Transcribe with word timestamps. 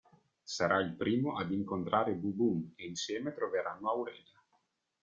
Sarà 0.41 0.79
il 0.79 0.95
primo 0.95 1.37
ad 1.37 1.51
incontrare 1.51 2.15
Bu-Bum 2.15 2.71
e 2.75 2.87
insieme 2.87 3.35
troveranno 3.35 3.87
Aurelia. 3.91 4.43